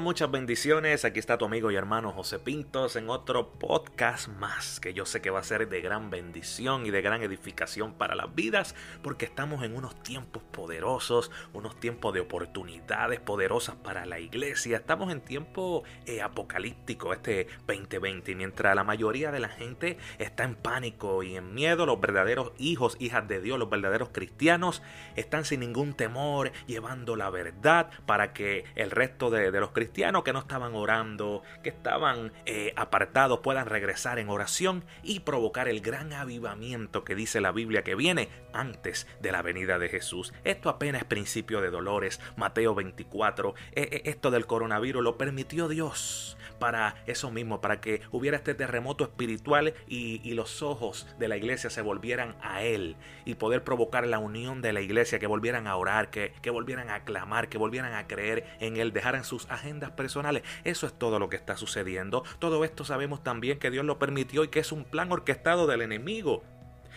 [0.00, 1.04] Muchas bendiciones.
[1.04, 5.22] Aquí está tu amigo y hermano José Pintos en otro podcast más que yo sé
[5.22, 9.24] que va a ser de gran bendición y de gran edificación para las vidas porque
[9.24, 14.76] estamos en unos tiempos poderosos, unos tiempos de oportunidades poderosas para la iglesia.
[14.76, 20.44] Estamos en tiempo eh, apocalíptico este 2020 y mientras la mayoría de la gente está
[20.44, 24.82] en pánico y en miedo, los verdaderos hijos, hijas de Dios, los verdaderos cristianos
[25.16, 29.85] están sin ningún temor llevando la verdad para que el resto de de los cristianos
[30.24, 35.80] que no estaban orando, que estaban eh, apartados, puedan regresar en oración y provocar el
[35.80, 40.32] gran avivamiento que dice la Biblia que viene antes de la venida de Jesús.
[40.44, 42.20] Esto apenas es principio de dolores.
[42.36, 43.54] Mateo 24.
[43.72, 48.54] Eh, eh, esto del coronavirus lo permitió Dios para eso mismo, para que hubiera este
[48.54, 54.06] terremoto espiritual y, los ojos de la iglesia se volvieran a Él y poder provocar
[54.06, 57.56] la unión de la iglesia, que volvieran a orar, que, que volvieran a clamar, que
[57.56, 60.42] volvieran a creer en Él, dejaran sus agendas personales.
[60.64, 62.22] Eso es todo lo que está sucediendo.
[62.38, 65.80] Todo esto sabemos también que Dios lo permitió y que es un plan orquestado del
[65.80, 66.42] enemigo.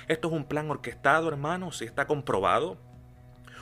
[0.09, 2.77] Esto es un plan orquestado, hermanos, y está comprobado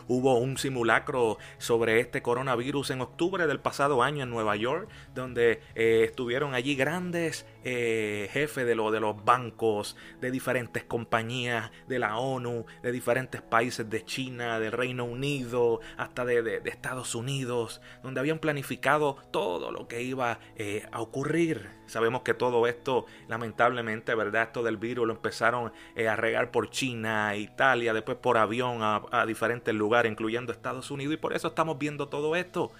[0.08, 5.61] Hubo un simulacro sobre este coronavirus en octubre del pasado año en Nueva York, donde
[5.75, 12.17] eh, estuvieron allí grandes eh, jefes de, de los bancos, de diferentes compañías, de la
[12.17, 18.39] ONU, de diferentes países de China, del Reino Unido, hasta de, Estados Unidos, donde habían
[18.39, 21.70] planificado todo lo que iba eh, a ocurrir.
[21.88, 24.44] Sabemos que todo esto, lamentablemente, ¿verdad?
[24.44, 25.73] Esto del virus lo empezaron
[26.08, 31.17] a regar por China, Italia, después por avión a diferentes lugares incluyendo Estados Unidos, y
[31.17, 32.72] por eso estamos viendo todo esto.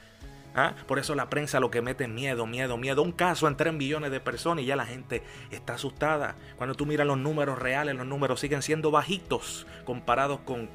[0.57, 0.73] ¿Ah?
[0.88, 3.03] Por eso la prensa lo que mete es miedo, miedo, miedo.
[3.03, 6.35] Un caso en 3 millones de personas y ya la gente está asustada.
[6.57, 10.67] Cuando tú miras los números reales, los números siguen siendo bajitos comparados con,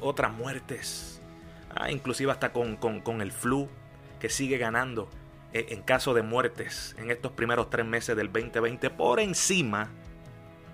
[0.00, 1.20] otras muertes.
[1.76, 1.90] ¿Ah?
[1.90, 3.68] Inclusive hasta con, con, el flu
[4.20, 5.10] que sigue ganando
[5.52, 9.90] eh, en caso de muertes en estos primeros tres meses del 2020 por encima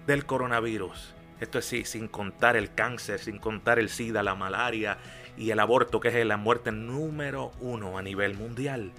[0.06, 1.16] del coronavirus.
[1.40, 4.98] Esto es sí, sin contar el cáncer, sin contar el SIDA, la malaria
[5.40, 8.92] y el aborto, que es la muerte número uno a nivel mundial.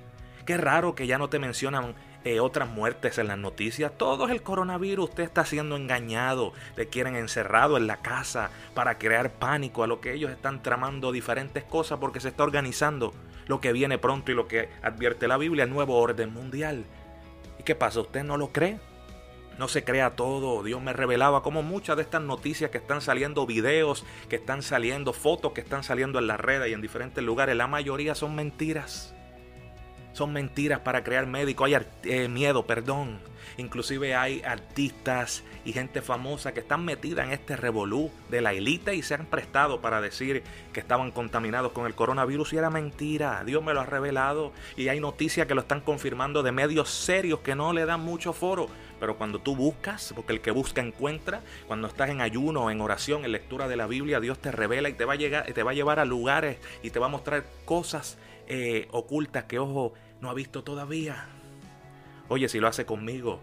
[0.48, 1.94] Qué raro que ya no te mencionan
[2.24, 3.92] eh, otras muertes en las noticias.
[3.96, 5.10] Todo es el coronavirus.
[5.10, 6.54] Usted está siendo engañado.
[6.76, 11.12] Le quieren encerrado en la casa para crear pánico a lo que ellos están tramando
[11.12, 13.14] diferentes cosas porque se está organizando
[13.46, 16.86] lo que viene pronto y lo que advierte la Biblia, el nuevo orden mundial.
[17.60, 18.02] ¿Y qué pasa?
[18.02, 18.80] ¿Usted no lo cree?
[19.62, 20.64] No se crea todo.
[20.64, 25.14] Dios me revelaba como muchas de estas noticias que están saliendo, videos que están saliendo,
[25.14, 29.14] fotos que están saliendo en las redes y en diferentes lugares, la mayoría son mentiras.
[30.14, 31.68] Son mentiras para crear médicos.
[31.68, 33.20] Hay eh, miedo, perdón.
[33.58, 38.96] Inclusive hay artistas y gente famosa que están metida en este revolú de la élite
[38.96, 43.44] y se han prestado para decir que estaban contaminados con el coronavirus y era mentira.
[43.46, 47.42] Dios me lo ha revelado y hay noticias que lo están confirmando de medios serios
[47.42, 48.70] que no le dan mucho foro.
[49.02, 53.26] Pero cuando tú buscas, porque el que busca encuentra, cuando estás en ayuno, en oración,
[53.26, 55.72] en lectura de la Biblia, Dios te revela y te va a, llegar, te va
[55.72, 60.30] a llevar a lugares y te va a mostrar cosas eh, ocultas que ojo no
[60.30, 61.26] ha visto todavía.
[62.28, 63.40] Oye, si lo hace conmigo,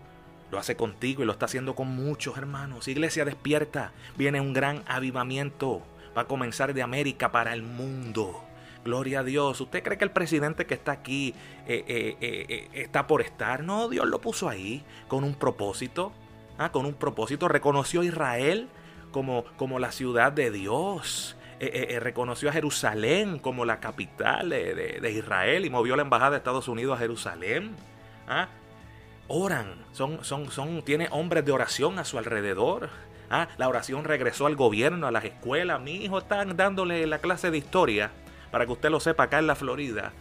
[0.52, 2.86] lo hace contigo y lo está haciendo con muchos hermanos.
[2.86, 5.82] Iglesia despierta, viene un gran avivamiento.
[6.16, 8.47] Va a comenzar de América para el mundo.
[8.88, 9.60] Gloria a Dios.
[9.60, 11.34] ¿Usted cree que el presidente que está aquí
[11.66, 13.62] eh, eh, eh, está por estar?
[13.62, 16.10] No, Dios lo puso ahí con un propósito.
[16.56, 17.48] Ah, con un propósito.
[17.48, 18.66] Reconoció a Israel
[19.12, 21.36] como, como la ciudad de Dios.
[21.60, 26.96] reconoció a Jerusalén como la capital de, Israel y movió la embajada de Estados Unidos
[26.96, 27.76] a Jerusalén.
[28.26, 28.48] ¿Ah?
[29.26, 32.88] Oran, son, son, son, tiene hombres de oración a su alrededor.
[33.28, 33.48] ¿Ah?
[33.58, 35.78] La oración regresó al gobierno, a las escuelas.
[35.78, 38.12] Mi hijo está dándole la clase de historia
[38.50, 40.12] para que usted lo sepa, acá en la Florida,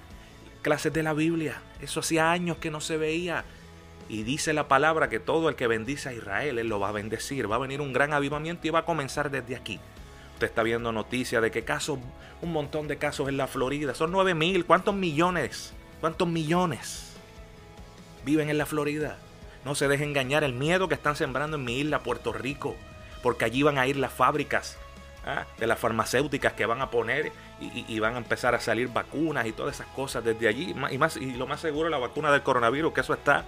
[0.62, 1.62] clases de la Biblia.
[1.82, 3.46] Eso hacía años que no se veía.
[4.10, 6.94] Y dice la palabra que todo el que bendice a Israel, Él lo va a
[6.94, 7.52] bendecir.
[7.52, 9.80] Va a venir un gran avivamiento y va a comenzar desde aquí.
[10.34, 12.00] Usted está viendo noticias de que casos,
[12.42, 13.96] un montón de casos en la Florida.
[13.96, 14.66] Son 9 mil.
[14.66, 15.74] ¿Cuántos millones?
[16.00, 17.16] ¿Cuántos millones
[18.24, 19.18] viven en la Florida?
[19.66, 22.76] No se deje engañar el miedo que están sembrando en mi isla, Puerto Rico.
[23.24, 24.78] porque allí van a ir las fábricas
[25.28, 25.46] ¿ah?
[25.58, 29.52] de las farmacéuticas que van a poner y, van a empezar a salir vacunas y
[29.52, 30.76] todas esas cosas desde allí.
[30.92, 33.46] Y, más, y lo más seguro, la vacuna del coronavirus, que eso está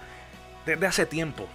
[0.66, 1.46] desde hace tiempo.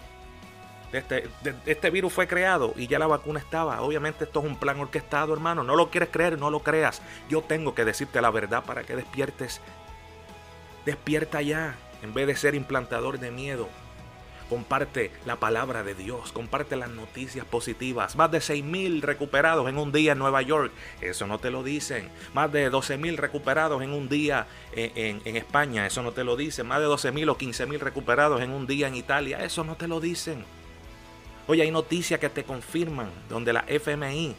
[0.91, 1.27] Este,
[1.65, 3.81] este virus fue creado y ya la vacuna estaba.
[3.81, 5.63] Obviamente esto es un plan orquestado, hermano.
[5.63, 7.01] No lo quieres creer, no lo creas.
[7.27, 9.61] Yo tengo que decirte la verdad para que despiertes.
[10.85, 13.67] Despierta ya, en vez de ser implantador de miedo.
[14.49, 18.15] Comparte la palabra de Dios, comparte las noticias positivas.
[18.15, 20.71] Más de 6.000 recuperados en un día en Nueva York,
[21.01, 22.09] eso no te lo dicen.
[22.33, 26.67] Más de 12.000 recuperados en un día en, España, eso no te lo dicen.
[26.67, 29.99] Más de 12.000 o 15.000 recuperados en un día en Italia, eso no te lo
[29.99, 30.45] dicen.
[31.47, 34.35] Oye, hay noticias que te confirman donde la FMI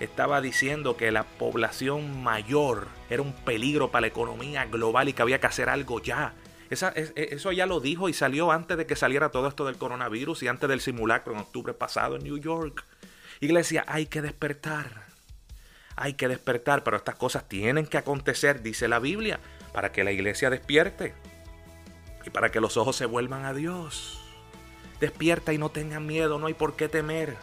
[0.00, 5.22] estaba diciendo que la población mayor era un peligro para la economía global y que
[5.22, 6.34] había que hacer algo ya.
[6.70, 10.42] E, eso ya lo dijo y salió antes de que saliera todo esto del coronavirus
[10.42, 12.84] y antes del simulacro en octubre pasado en New York.
[13.40, 15.06] Iglesia, hay que despertar.
[15.96, 19.40] Hay que despertar, pero estas cosas tienen que acontecer, dice la Biblia,
[19.72, 21.14] para que la iglesia despierte
[22.24, 24.20] y para que los ojos se vuelvan a Dios.
[25.00, 27.36] Despierta y no tengan miedo, no hay por qué temer.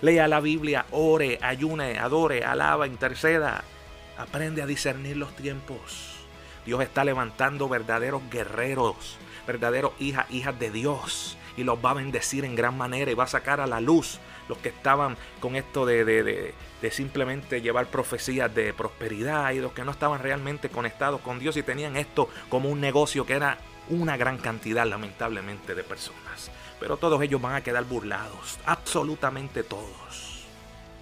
[0.00, 3.64] Lea la Biblia, ore, ayune, adore, alaba, interceda.
[4.16, 6.19] Aprende a discernir los tiempos.
[6.66, 9.16] Dios está levantando verdaderos guerreros,
[9.46, 11.36] verdaderos hijas, hijas de Dios.
[11.56, 14.18] Y los va a bendecir en gran manera y va a sacar a la luz
[14.48, 19.72] los que estaban con esto de, de, de, simplemente llevar profecías de prosperidad y los
[19.72, 23.58] que no estaban realmente conectados con Dios y tenían esto como un negocio que era
[23.88, 26.50] una gran cantidad lamentablemente de personas.
[26.78, 30.46] Pero todos ellos van a quedar burlados, absolutamente todos.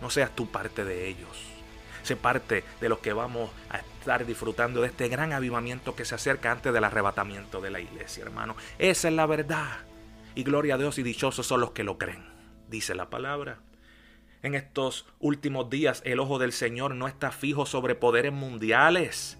[0.00, 1.48] No seas tú parte de ellos
[2.16, 3.78] parte de los que vamos a
[4.16, 8.56] disfrutando de este gran avivamiento que se acerca antes del arrebatamiento de la iglesia, hermano.
[8.78, 9.80] Esa es la verdad.
[10.34, 12.24] Y gloria a Dios y dichosos son los que lo creen,
[12.68, 13.58] dice la palabra.
[14.42, 19.38] En estos últimos días el ojo del Señor no está fijo sobre poderes mundiales,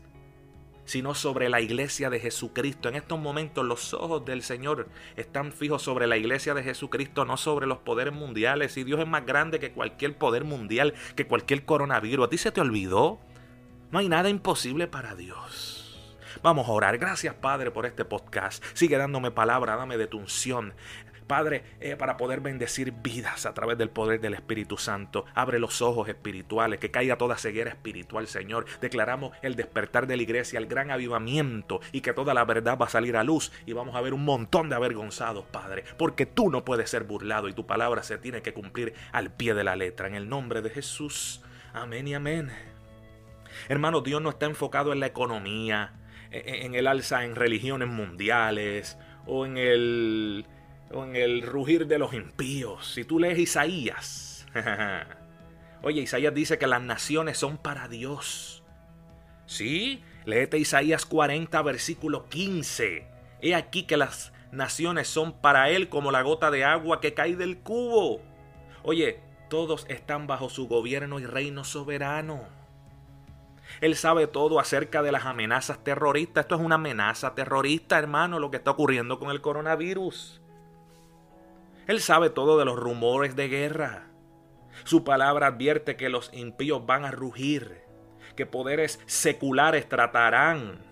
[0.85, 2.89] sino sobre la iglesia de Jesucristo.
[2.89, 7.37] En estos momentos los ojos del Señor están fijos sobre la iglesia de Jesucristo, no
[7.37, 8.77] sobre los poderes mundiales.
[8.77, 12.27] Y Dios es más grande que cualquier poder mundial, que cualquier coronavirus.
[12.27, 13.21] ¿A ti se te olvidó?
[13.91, 15.79] No hay nada imposible para Dios.
[16.43, 16.99] Vamos a orar.
[16.99, 18.63] Gracias, Padre, por este podcast.
[18.75, 20.75] Sigue dándome palabra, dame de tu unción.
[21.27, 25.25] Padre, eh, para poder bendecir vidas a través del poder del Espíritu Santo.
[25.35, 28.67] Abre los ojos espirituales, que caiga toda ceguera espiritual, Señor.
[28.81, 32.87] Declaramos el despertar de la iglesia, el gran avivamiento y que toda la verdad va
[32.87, 36.51] a salir a luz y vamos a ver un montón de avergonzados, Padre, porque tú
[36.51, 39.77] no puedes ser burlado y tu palabra se tiene que cumplir al pie de la
[39.77, 40.09] letra.
[40.09, 41.43] En el nombre de Jesús.
[41.75, 42.78] Amén y amén.
[43.69, 45.95] Hermano, Dios no está enfocado en la economía,
[46.31, 50.47] e, e, en el alza en religiones mundiales o en el
[50.91, 52.93] o en el rugir de los impíos.
[52.95, 54.47] Si tú lees Isaías,
[55.83, 58.65] oye, Isaías dice que las naciones son para Dios.
[59.47, 63.07] Sí, léete Isaías 40, versículo 15.
[63.41, 67.37] He aquí que las naciones son para Él como la gota de agua que cae
[67.37, 68.21] del cubo.
[68.83, 72.47] Oye, todos están bajo su gobierno y reino soberano.
[73.81, 76.45] Él sabe todo acerca de las amenazas terroristas.
[76.45, 80.41] Esto es una amenaza terrorista, hermano, lo que está ocurriendo con el coronavirus.
[81.87, 84.09] Él sabe todo de los rumores de guerra.
[84.85, 87.83] Su palabra advierte que los impíos van a rugir,
[88.37, 90.85] que poderes seculares tratarán,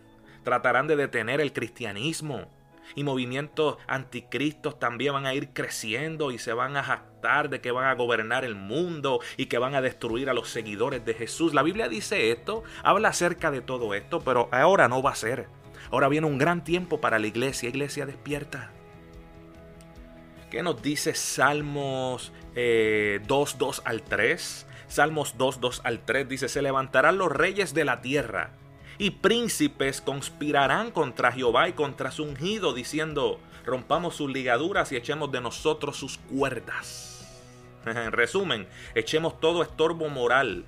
[0.42, 2.46] tratarán de detener el cristianismo.
[2.94, 7.72] Y movimientos anticristos también van a ir creciendo y se van a jactar de que
[7.72, 11.54] van a gobernar el mundo y que van a destruir a los seguidores de Jesús.
[11.54, 15.48] La Biblia dice esto, habla acerca de todo esto, pero ahora no va a ser.
[15.90, 18.70] Ahora viene un gran tiempo para la iglesia, iglesia despierta.
[20.50, 24.66] ¿Qué nos dice Salmos 2, eh, 2 al 3?
[24.88, 28.52] Salmos 2, 2 al 3 dice, se levantarán los reyes de la tierra
[28.98, 35.30] y príncipes conspirarán contra Jehová y contra su ungido, diciendo, rompamos sus ligaduras y echemos
[35.32, 37.12] de nosotros sus cuerdas.
[37.86, 40.64] En resumen, echemos todo estorbo moral,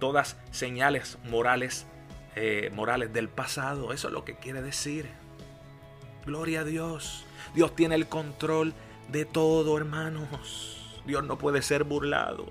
[0.00, 1.86] todas señales morales,
[2.34, 3.92] eh, morales del pasado.
[3.92, 5.08] Eso es lo que quiere decir.
[6.26, 7.24] Gloria a Dios.
[7.54, 8.74] Dios tiene el control
[9.12, 11.00] de todo, hermanos.
[11.06, 12.46] Dios no puede ser burlado.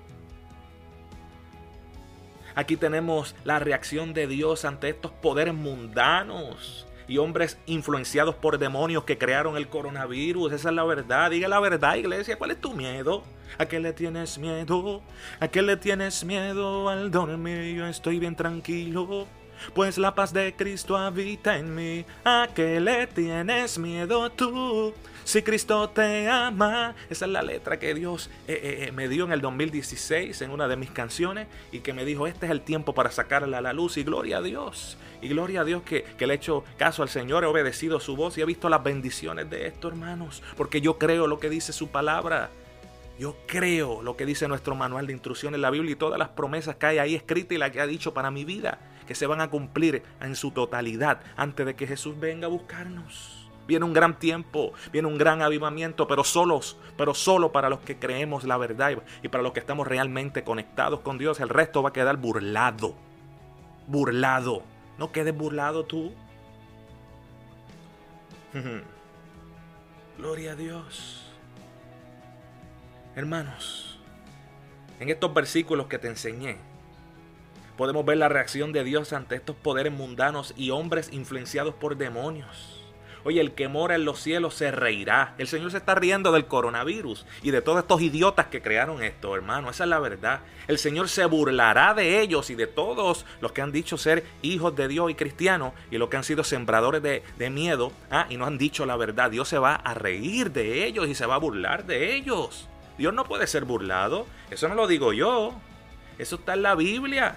[2.58, 9.04] Aquí tenemos la reacción de Dios ante estos poderes mundanos y hombres influenciados por demonios
[9.04, 10.50] que crearon el coronavirus.
[10.50, 11.30] Esa es la verdad.
[11.30, 12.36] Diga la verdad, iglesia.
[12.36, 13.22] ¿Cuál es tu miedo?
[13.58, 15.02] ¿A qué le tienes miedo?
[15.38, 17.76] ¿A qué le tienes miedo al dormir?
[17.76, 19.28] Yo estoy bien tranquilo.
[19.74, 22.04] Pues la paz de Cristo habita en mí.
[22.24, 24.94] ¿A qué le tienes miedo tú?
[25.24, 26.94] Si Cristo te ama.
[27.10, 30.50] Esa es la letra que Dios eh, eh, eh, me dio en el 2016 en
[30.50, 33.60] una de mis canciones y que me dijo, este es el tiempo para sacarla a
[33.60, 33.98] la luz.
[33.98, 34.96] Y gloria a Dios.
[35.20, 38.16] Y gloria a Dios que, que le he hecho caso al Señor, he obedecido su
[38.16, 40.42] voz y he visto las bendiciones de esto, hermanos.
[40.56, 42.50] Porque yo creo lo que dice su palabra.
[43.18, 46.76] Yo creo lo que dice nuestro manual de instrucciones la Biblia y todas las promesas
[46.76, 49.40] que hay ahí escritas y las que ha dicho para mi vida, que se van
[49.40, 53.48] a cumplir en su totalidad antes de que Jesús venga a buscarnos.
[53.66, 57.98] Viene un gran tiempo, viene un gran avivamiento, pero solos, pero solo para los que
[57.98, 61.40] creemos la verdad y para los que estamos realmente conectados con Dios.
[61.40, 62.96] El resto va a quedar burlado.
[63.86, 64.62] Burlado.
[64.98, 66.12] No quedes burlado tú.
[70.18, 71.32] Gloria a Dios.
[73.16, 73.98] Hermanos,
[75.00, 76.58] en estos versículos que te enseñé,
[77.78, 82.74] podemos ver la reacción de Dios ante estos poderes mundanos y hombres influenciados por demonios.
[83.24, 85.34] Oye, el que mora en los cielos se reirá.
[85.38, 89.34] El Señor se está riendo del coronavirus y de todos estos idiotas que crearon esto,
[89.34, 89.70] hermano.
[89.70, 90.40] Esa es la verdad.
[90.66, 94.74] El Señor se burlará de ellos y de todos los que han dicho ser hijos
[94.74, 98.46] de Dios y cristianos y los que han sido sembradores de, miedo ah, y no
[98.46, 99.30] han dicho la verdad.
[99.30, 102.68] Dios se va a reír de ellos y se va a burlar de ellos.
[102.98, 104.26] Dios no puede ser burlado.
[104.50, 105.54] Eso no lo digo yo.
[106.18, 107.36] Eso está en la Biblia.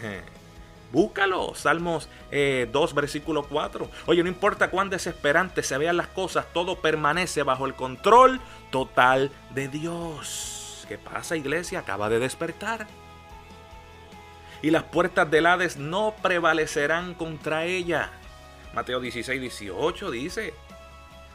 [0.92, 3.90] Búscalo, Salmos 2, eh, versículo 4.
[4.06, 9.32] Oye, no importa cuán desesperante se vean las cosas, todo permanece bajo el control total
[9.50, 10.84] de Dios.
[10.88, 11.80] ¿Qué pasa, iglesia?
[11.80, 12.86] Acaba de despertar.
[14.62, 18.12] Y las puertas del Hades no prevalecerán contra ella.
[18.72, 20.54] Mateo 16, 18 dice,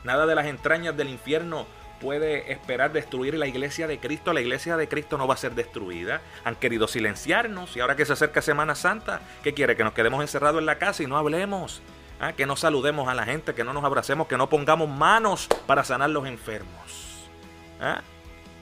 [0.04, 1.68] nada de las entrañas del infierno
[2.00, 4.34] puede esperar destruir la iglesia de Cristo.
[4.34, 6.22] La iglesia de Cristo no va a ser destruida.
[6.44, 9.76] Han querido silenciarnos y ahora que se acerca Semana Santa, ¿qué quiere?
[9.76, 11.82] Que nos quedemos encerrados en la casa y no hablemos.
[12.20, 12.34] ¿Ah?
[12.34, 15.86] Que no saludemos a la gente, que no nos abracemos, que no pongamos manos para
[15.86, 17.30] sanar los enfermos.
[17.80, 18.02] ¿Ah?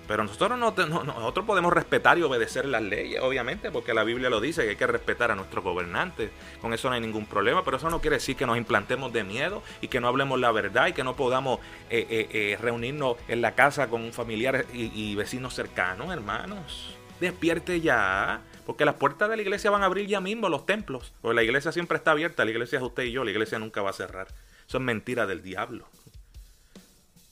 [0.07, 0.71] Pero nosotros, no,
[1.03, 4.75] nosotros podemos respetar y obedecer las leyes, obviamente, porque la Biblia lo dice, que hay
[4.77, 6.31] que respetar a nuestros gobernantes.
[6.61, 9.25] Con eso no hay ningún problema, pero eso no quiere decir que nos implantemos de
[9.25, 11.59] miedo y que no hablemos la verdad y que no podamos
[11.89, 16.95] eh, eh, eh, reunirnos en la casa con un familiar y, vecinos cercanos, hermanos.
[17.19, 21.13] Despierte ya, porque las puertas de la iglesia van a abrir ya mismo, los templos.
[21.21, 23.81] Porque la iglesia siempre está abierta, la iglesia es usted y yo, la iglesia nunca
[23.81, 24.27] va a cerrar.
[24.67, 25.85] Eso es mentira del diablo.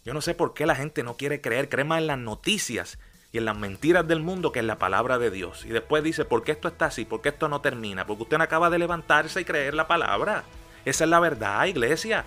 [0.05, 3.00] Yo no sé por qué la gente no quiere creer, cree más en las noticias
[3.31, 5.65] y en las mentiras del mundo que en la palabra de Dios.
[5.65, 7.05] Y después dice, ¿por qué esto está así?
[7.05, 8.05] ¿Por qué esto no termina?
[8.05, 10.43] Porque usted no acaba de levantarse y creer la palabra.
[10.85, 12.24] Esa es la verdad, iglesia.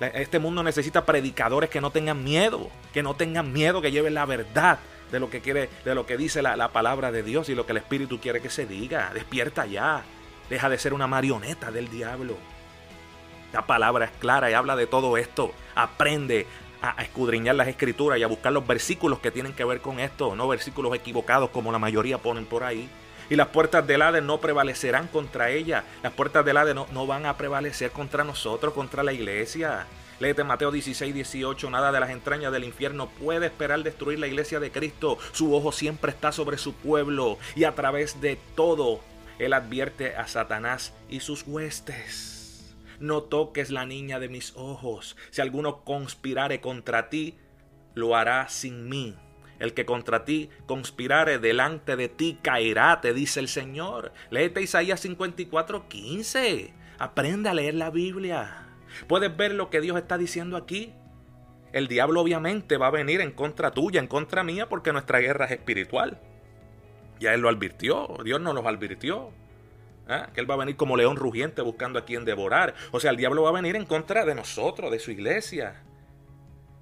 [0.00, 4.26] Este mundo necesita predicadores que no tengan miedo, que no tengan miedo, que lleven la
[4.26, 4.80] verdad
[5.12, 7.66] de lo que quiere, de lo que dice la, la palabra de Dios y lo
[7.66, 9.12] que el Espíritu quiere que se diga.
[9.14, 10.02] Despierta ya.
[10.50, 12.36] Deja de ser una marioneta del diablo.
[13.52, 15.52] La palabra es clara y habla de todo esto.
[15.74, 16.46] Aprende
[16.82, 20.34] a, escudriñar las escrituras y a buscar los versículos que tienen que ver con esto,
[20.36, 22.88] no versículos equivocados como la mayoría ponen por ahí.
[23.30, 25.84] Y las puertas del Hades no prevalecerán contra ella.
[26.02, 29.86] Las puertas del Hades no, no van a prevalecer contra nosotros, contra la iglesia.
[30.20, 31.70] Léete Mateo 16, 18.
[31.70, 35.16] Nada de las entrañas del infierno puede esperar destruir la iglesia de Cristo.
[35.32, 37.38] Su ojo siempre está sobre su pueblo.
[37.54, 39.00] Y a través de todo,
[39.38, 42.41] Él advierte a Satanás y sus huestes
[43.00, 45.16] no toques la niña de mis ojos.
[45.30, 47.36] Si alguno conspirare contra ti,
[47.94, 49.14] lo hará sin mí.
[49.58, 54.12] El que contra ti conspirare delante de ti caerá, te dice el Señor.
[54.30, 56.74] Léete Isaías 54, 15.
[56.98, 58.66] Aprende a leer la Biblia.
[59.06, 60.92] ¿Puedes ver lo que Dios está diciendo aquí?
[61.72, 65.46] El diablo obviamente va a venir en contra tuya, en contra mía, porque nuestra guerra
[65.46, 66.20] es espiritual.
[67.18, 69.30] Ya Él lo advirtió, Dios nos lo advirtió.
[70.12, 70.30] ¿Ah?
[70.32, 72.74] Que Él va a venir como león rugiente buscando a quien devorar.
[72.90, 75.82] O sea, el diablo va a venir en contra de nosotros, de su iglesia.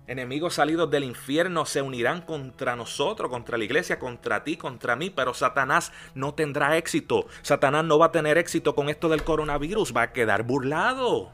[0.06, 5.08] Enemigos salidos del infierno se unirán contra nosotros, contra la iglesia, contra ti, contra mí,
[5.08, 7.26] pero Satanás no tendrá éxito.
[7.42, 11.32] Satanás no va a tener éxito con esto del coronavirus, va a quedar burlado.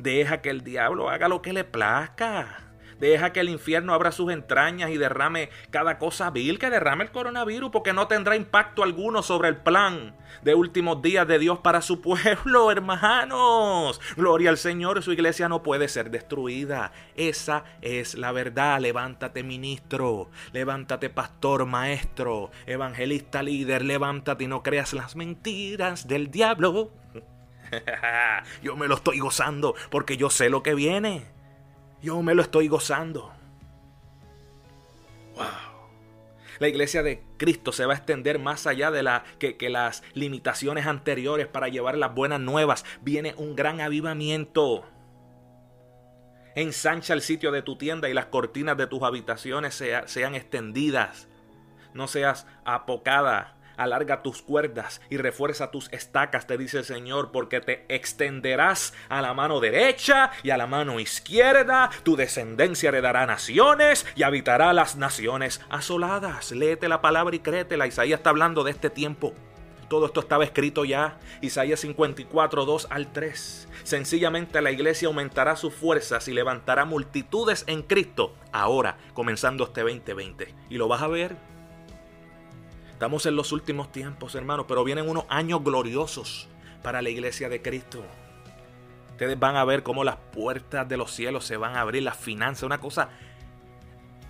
[0.00, 2.71] Deja que el diablo haga lo que le plazca.
[3.02, 7.10] Deja que el infierno abra sus entrañas y derrame cada cosa vil que derrame el
[7.10, 11.82] coronavirus, porque no tendrá impacto alguno sobre el plan de últimos días de Dios para
[11.82, 14.00] su pueblo, hermanos.
[14.16, 16.92] Gloria al Señor, su iglesia no puede ser destruida.
[17.16, 18.78] Esa es la verdad.
[18.78, 20.30] Levántate, ministro.
[20.52, 23.84] Levántate, pastor, maestro, evangelista, líder.
[23.84, 26.92] Levántate y no creas las mentiras del diablo.
[28.62, 31.41] yo me lo estoy gozando porque yo sé lo que viene.
[32.02, 33.32] Yo me lo estoy gozando.
[35.34, 35.44] Wow.
[36.58, 40.02] La iglesia de Cristo se va a extender más allá de la, que, que las
[40.14, 42.84] limitaciones anteriores para llevar las buenas nuevas.
[43.00, 44.84] Viene un gran avivamiento.
[46.54, 51.28] Ensancha el sitio de tu tienda y las cortinas de tus habitaciones sean extendidas.
[51.94, 57.60] No seas apocada alarga tus cuerdas y refuerza tus estacas, te dice el Señor, porque
[57.60, 64.06] te extenderás a la mano derecha y a la mano izquierda, tu descendencia heredará naciones
[64.16, 66.52] y habitará las naciones asoladas.
[66.52, 67.86] Léete la palabra y créetela.
[67.86, 69.34] Isaías está hablando de este tiempo.
[69.92, 71.18] Todo esto estaba escrito ya.
[71.42, 73.68] Isaías 54, 2 al 3.
[73.82, 80.54] Sencillamente la iglesia aumentará sus fuerzas y levantará multitudes en Cristo ahora, comenzando este 2020.
[80.70, 81.51] Y lo vas a ver
[83.02, 86.46] Estamos en los últimos tiempos, hermanos, pero vienen unos años gloriosos
[86.84, 88.00] para la iglesia de Cristo.
[89.10, 92.16] Ustedes van a ver cómo las puertas de los cielos se van a abrir, las
[92.16, 93.08] finanzas, una cosa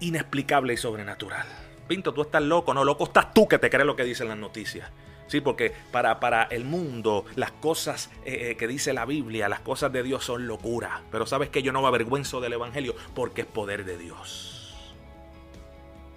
[0.01, 1.45] inexplicable y sobrenatural.
[1.87, 4.39] Pinto, tú estás loco, no, loco estás tú que te crees lo que dicen las
[4.39, 4.91] noticias.
[5.27, 9.61] Sí, porque para, para el mundo las cosas eh, eh, que dice la Biblia, las
[9.61, 11.03] cosas de Dios son locura.
[11.11, 14.52] Pero sabes que yo no me avergüenzo del Evangelio porque es poder de Dios.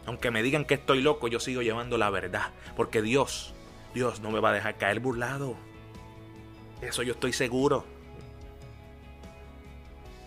[0.06, 2.52] Aunque me digan que estoy loco, yo sigo llevando la verdad.
[2.76, 3.54] Porque Dios,
[3.94, 5.56] Dios no me va a dejar caer burlado.
[6.82, 7.86] Eso yo estoy seguro.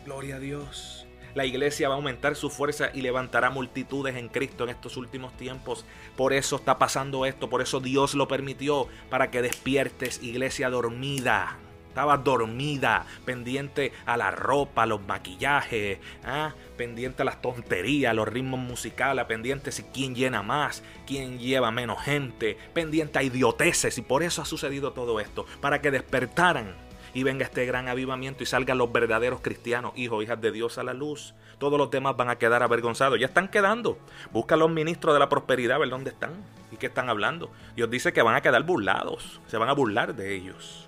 [0.05, 1.07] Gloria a Dios.
[1.35, 5.37] La iglesia va a aumentar su fuerza y levantará multitudes en Cristo en estos últimos
[5.37, 5.85] tiempos.
[6.17, 11.59] Por eso está pasando esto, por eso Dios lo permitió, para que despiertes, iglesia dormida.
[11.99, 16.55] Estaba dormida, pendiente a la ropa, los maquillajes, ¿ah?
[16.77, 22.01] pendiente a las tonterías, los ritmos musicales, pendiente si quién llena más, quién lleva menos
[22.01, 23.99] gente, pendiente a idioteces.
[23.99, 26.77] Y por eso ha sucedido todo esto, para que despertaran
[27.15, 30.85] y venga este gran avivamiento y salgan los verdaderos cristianos, hijos, hijas de Dios a
[30.85, 31.35] la luz.
[31.59, 33.19] Todos los demás van a quedar avergonzados.
[33.19, 33.99] Ya están quedando.
[34.31, 37.51] Busca a los ministros de la prosperidad, a ver dónde están y qué están hablando.
[37.75, 39.41] Dios dice que van a quedar burlados.
[39.49, 40.88] Se van a burlar de ellos.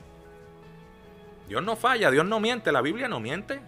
[1.50, 3.58] Dios no falla, Dios no miente, la Biblia no miente.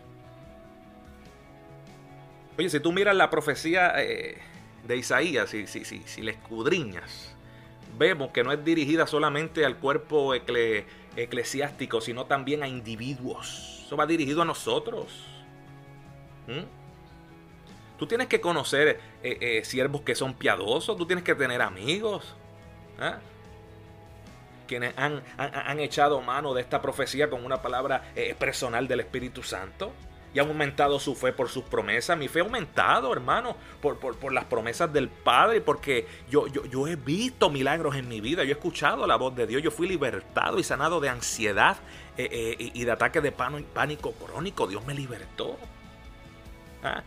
[2.56, 4.38] Oye, si tú miras la profecía eh,
[4.86, 7.34] de Isaías, si, si, si, si le escudriñas,
[7.98, 13.82] vemos que no es dirigida solamente al cuerpo eclesiástico, sino también a individuos.
[13.84, 15.26] Eso va dirigido a nosotros.
[16.46, 16.64] ¿Mm?
[17.98, 22.36] Tú tienes que conocer eh, eh, siervos que son piadosos, tú tienes que tener amigos.
[23.00, 23.18] ¿ah?
[24.72, 29.92] Quienes han, echado mano de esta profecía con una palabra eh, personal del Espíritu Santo
[30.32, 32.16] y han aumentado su fe por sus promesas.
[32.16, 36.88] Mi fe ha aumentado, hermano, por, por, las promesas del Padre, porque yo, yo, yo,
[36.88, 39.86] he visto milagros en mi vida, yo he escuchado la voz de Dios, yo fui
[39.86, 41.76] libertado y sanado de ansiedad
[42.16, 44.66] eh, eh, y de ataque de pánico crónico.
[44.66, 45.58] Dios me libertó.
[46.82, 47.02] ¿Ah?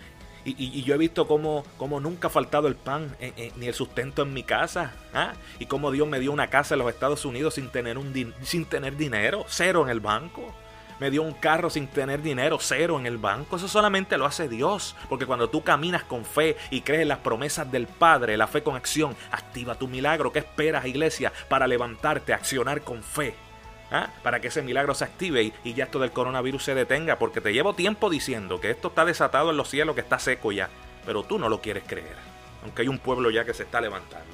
[0.46, 3.16] Y, yo he visto cómo, cómo, nunca ha faltado el pan
[3.56, 4.94] ni el sustento en mi casa.
[5.14, 5.34] ¿ah?
[5.58, 8.66] Y cómo Dios me dio una casa en los Estados Unidos sin tener, un sin
[8.66, 10.54] tener dinero, cero en el banco.
[11.00, 13.58] Me dio un carro sin tener dinero, cero en el banco.
[13.58, 14.96] Eso solamente lo hace Dios.
[15.10, 18.64] Porque cuando tú caminas con fe y crees en las promesas del Padre, la fe
[18.64, 20.32] con acción, activa tu milagro.
[20.32, 23.36] ¿Qué esperas, iglesia, para levantarte, accionar con fe?
[23.92, 24.10] ¿Ah?
[24.24, 27.54] para que ese milagro se active y, ya esto del coronavirus se detenga, porque te
[27.54, 30.70] llevo tiempo diciendo que esto está desatado en los cielos, que está seco ya,
[31.06, 32.16] pero tú no lo quieres creer,
[32.64, 34.26] aunque hay un pueblo ya que se está levantando.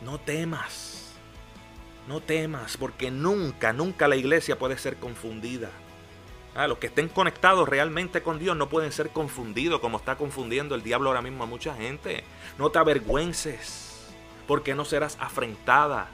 [0.00, 1.12] No temas,
[2.06, 5.70] no temas, porque nunca, nunca la iglesia puede ser confundida.
[6.54, 10.74] Ah, los que estén conectados realmente con Dios no pueden ser confundidos como está confundiendo
[10.74, 12.24] el diablo ahora mismo a mucha gente.
[12.58, 14.08] No te avergüences,
[14.46, 16.08] porque no serás afrentada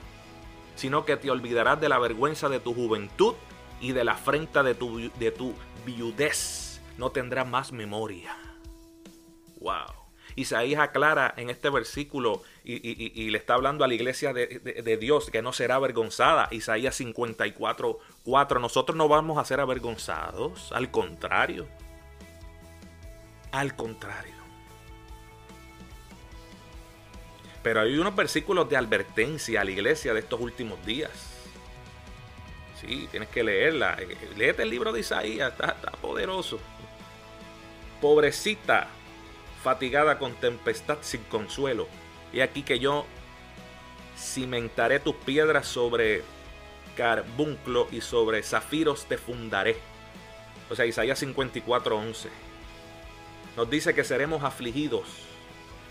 [0.75, 3.35] sino que te olvidarás de la vergüenza de tu juventud
[3.81, 5.53] y de la afrenta de tu, de tu
[5.85, 6.81] viudez.
[6.97, 8.35] No tendrás más memoria.
[9.59, 10.05] Wow.
[10.35, 15.41] Isaías aclara en este versículo y, le está hablando a la iglesia de, Dios que
[15.41, 16.47] no será avergonzada.
[16.51, 18.59] Isaías 54, 4.
[18.59, 20.71] Nosotros no vamos a ser avergonzados.
[20.71, 21.67] Al contrario.
[23.51, 24.34] Al contrario.
[27.65, 31.09] Pero hay unos versículos de advertencia a la iglesia de estos últimos días.
[32.79, 33.97] Sí, tienes que leerla.
[34.37, 36.59] Léete el libro de Isaías, está, poderoso.
[37.99, 38.87] Pobrecita,
[39.63, 41.87] fatigada con tempestad sin consuelo.
[42.31, 43.07] Y aquí que yo
[44.15, 46.21] cimentaré tus piedras sobre
[46.95, 49.75] carbunclo y sobre zafiros te fundaré.
[50.69, 52.29] O sea, Isaías 54:11.
[53.57, 55.07] Nos dice que seremos afligidos,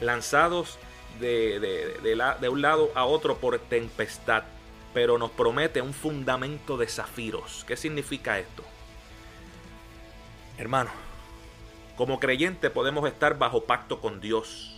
[0.01, 0.79] lanzados
[1.21, 4.45] de, un lado a otro por tempestad,
[4.93, 7.65] pero nos promete un fundamento de zafiros.
[7.67, 8.63] ¿Qué significa esto?
[10.59, 10.91] Hermano,
[11.97, 14.75] como creyente podemos estar bajo pacto con Dios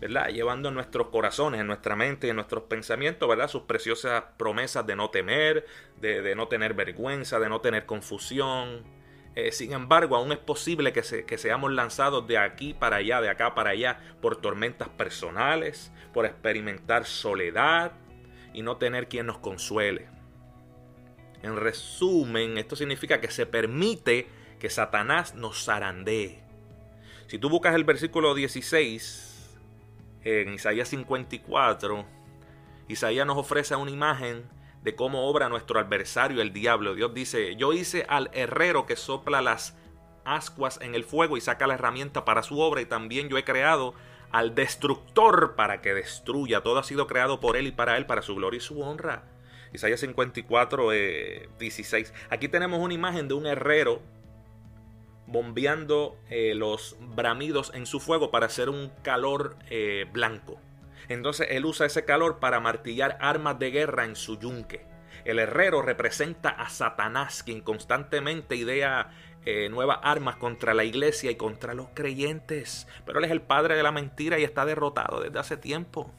[0.00, 0.28] ¿verdad?
[0.28, 3.48] Llevando en nuestros corazones, en nuestra mente y en nuestros pensamientos, ¿verdad?
[3.48, 5.66] Sus preciosas promesas de no temer,
[6.00, 8.84] de, no tener vergüenza, de no tener confusión.
[9.40, 13.28] Eh, sin embargo, aún es posible que, que seamos lanzados de aquí para allá, de
[13.28, 17.92] acá para allá, por tormentas personales, por experimentar soledad
[18.52, 20.08] y no tener quien nos consuele.
[21.44, 24.26] En resumen, esto significa que se permite
[24.58, 26.42] que Satanás nos zarandee.
[27.28, 29.56] Si tú buscas el versículo 16,
[30.24, 32.04] en Isaías 54,
[32.88, 34.42] Isaías nos ofrece una imagen
[34.82, 36.94] de cómo obra nuestro adversario, el diablo.
[36.94, 39.76] Dios dice, yo hice al herrero que sopla las
[40.24, 43.44] ascuas en el fuego y saca la herramienta para su obra y también yo he
[43.44, 43.94] creado
[44.30, 46.62] al destructor para que destruya.
[46.62, 49.24] Todo ha sido creado por él y para él, para su gloria y su honra.
[49.72, 50.90] Isaías 54,
[51.58, 52.08] 16.
[52.08, 54.02] Eh, Aquí tenemos una imagen de un herrero
[55.26, 60.58] bombeando eh, los bramidos en su fuego para hacer un calor eh, blanco.
[61.08, 64.86] Entonces él usa ese calor para martillar armas de guerra en su yunque.
[65.24, 69.10] El herrero representa a Satanás, quien constantemente idea
[69.44, 72.86] eh, nuevas armas contra la iglesia y contra los creyentes.
[73.04, 76.12] Pero él es el padre de la mentira y está derrotado desde hace tiempo.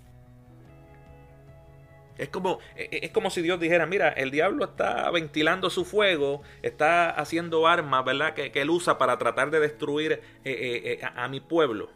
[2.20, 5.86] Es como, e, e, es como si Dios dijera, mira, el diablo está ventilando su
[5.86, 8.34] fuego, está haciendo armas, ¿verdad?
[8.34, 11.90] Que, él usa para tratar de destruir eh, eh, a, mi pueblo.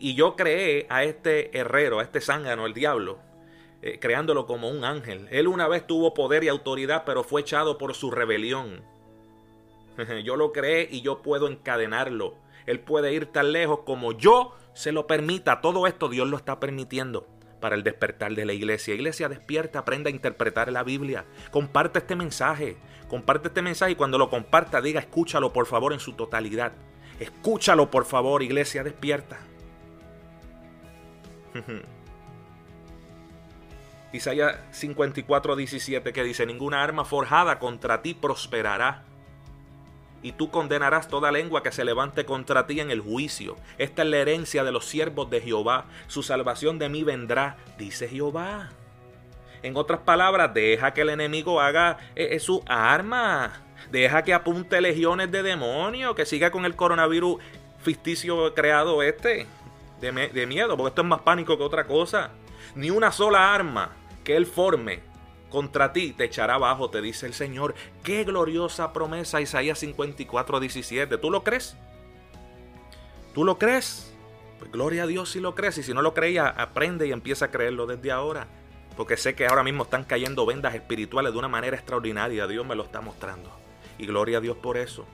[0.00, 3.18] Y, yo creé a este herrero, a este zángano, el diablo,
[4.00, 5.28] creándolo como un ángel.
[5.30, 8.82] Él una vez tuvo poder y autoridad, pero fue echado por su rebelión.
[10.24, 12.36] yo lo creé y yo puedo encadenarlo.
[12.66, 15.60] Él puede ir tan lejos como yo se lo permita.
[15.60, 17.26] Todo esto Dios lo está permitiendo
[17.60, 18.94] para el despertar de la iglesia.
[18.94, 21.24] Iglesia, despierta, aprenda a interpretar la Biblia.
[21.50, 22.76] Comparte este mensaje.
[23.08, 26.72] Comparte este mensaje y cuando lo comparta, diga, escúchalo por favor en su totalidad.
[27.20, 29.38] Escúchalo por favor, iglesia, despierta.
[34.12, 39.04] Isaías 54, 17 que dice, ninguna arma forjada contra ti prosperará
[40.22, 43.56] y tú condenarás toda lengua que se levante contra ti en el juicio.
[43.78, 45.86] Esta es la herencia de los siervos de Jehová.
[46.06, 48.70] Su salvación de mí vendrá, dice Jehová.
[49.62, 53.62] En otras palabras, deja que el enemigo haga eh, eh, su arma.
[53.90, 57.38] Deja que apunte legiones de demonios, que siga con el coronavirus
[57.82, 59.46] ficticio creado este.
[60.02, 62.32] De, miedo, porque esto es más pánico que otra cosa.
[62.74, 63.92] Ni una sola arma
[64.24, 65.00] que él forme
[65.48, 67.76] contra ti te echará abajo, te dice el Señor.
[68.02, 71.18] Qué gloriosa promesa, Isaías 54, 17.
[71.18, 71.76] ¿Tú lo crees?
[73.32, 74.12] ¿Tú lo crees?
[74.58, 75.78] Pues gloria a Dios si lo crees.
[75.78, 78.48] Y si no lo creía, aprende y empieza a creerlo desde ahora.
[78.96, 82.48] Porque sé que ahora mismo están cayendo vendas espirituales de una manera extraordinaria.
[82.48, 83.50] Dios me lo está mostrando.
[83.98, 85.06] Y gloria a Dios por eso.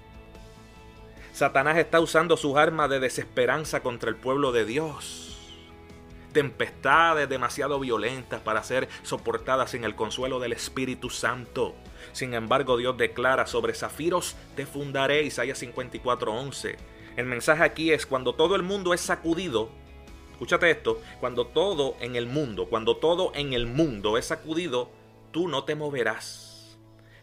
[1.39, 5.25] Satanás está usando sus armas de desesperanza contra el pueblo de Dios
[6.33, 11.77] tempestades demasiado violentas para ser soportadas sin el consuelo del Espíritu Santo.
[12.11, 16.77] Sin embargo, Dios declara, sobre zafiros te fundaré, Isaías 54:11.
[17.17, 19.71] El mensaje aquí es, cuando todo el mundo es sacudido,
[20.33, 24.91] escúchate esto, cuando todo en el mundo, cuando todo en el mundo es sacudido,
[25.31, 26.58] tú no te moverás.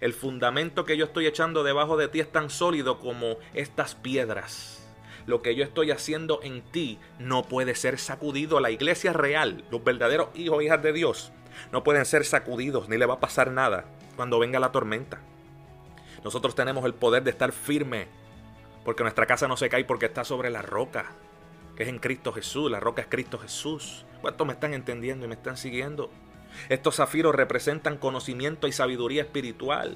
[0.01, 4.85] El fundamento que yo estoy echando debajo de ti es tan sólido como estas piedras
[5.25, 8.59] lo que yo estoy haciendo en ti no puede ser sacudido.
[8.59, 11.31] La iglesia real, los verdaderos hijos e hijas de Dios,
[11.71, 15.19] no pueden ser sacudidos ni le va a pasar nada cuando venga la tormenta.
[16.23, 18.07] Nosotros tenemos el poder de estar firme
[18.83, 21.11] porque nuestra casa no se cae porque está sobre la roca,
[21.75, 22.69] que es en Cristo Jesús.
[22.69, 24.05] La roca es Cristo Jesús.
[24.21, 26.11] ¿Cuántos me están entendiendo y me están siguiendo?
[26.69, 29.95] Estos zafiros representan conocimiento y sabiduría espiritual,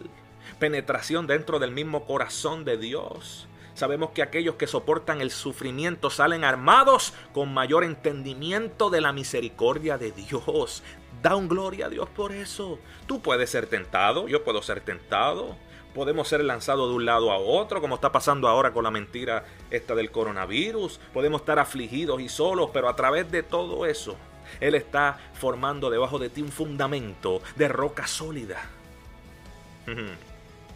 [0.59, 6.43] penetración dentro del mismo corazón de Dios, Sabemos que aquellos que soportan el sufrimiento salen
[6.43, 10.83] armados con mayor entendimiento de la misericordia de Dios.
[11.21, 12.77] Da un gloria a Dios por eso.
[13.07, 15.55] Tú puedes ser tentado, yo puedo ser tentado.
[15.95, 19.45] Podemos ser lanzados de un lado a otro, como está pasando ahora con la mentira
[19.71, 20.99] esta del coronavirus.
[21.13, 24.17] Podemos estar afligidos y solos, pero a través de todo eso,
[24.59, 28.61] Él está formando debajo de ti un fundamento de roca sólida.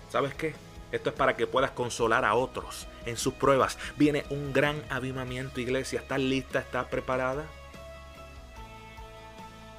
[0.10, 0.56] ¿Sabes qué?
[0.92, 3.78] Esto es para que puedas consolar a otros en sus pruebas.
[3.98, 6.00] Viene un gran avivamiento, iglesia.
[6.00, 6.60] ¿Estás lista?
[6.60, 7.46] ¿Estás preparada?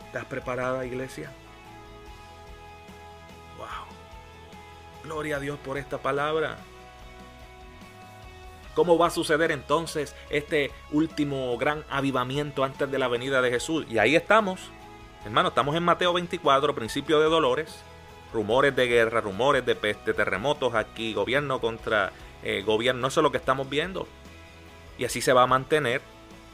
[0.06, 1.30] ¿Estás preparada, iglesia?
[3.56, 5.04] Wow.
[5.04, 6.58] Gloria a Dios por esta palabra.
[8.74, 13.86] ¿Cómo va a suceder entonces este último gran avivamiento antes de la venida de Jesús?
[13.88, 14.60] Y ahí estamos.
[15.24, 17.82] Hermano, estamos en Mateo 24, principio de dolores
[18.32, 23.30] rumores de guerra, rumores de peste, terremotos aquí, gobierno contra eh, gobierno, eso es lo
[23.30, 24.08] que estamos viendo.
[24.98, 26.02] Y así se va a mantener